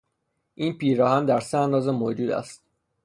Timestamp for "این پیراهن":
0.55-1.25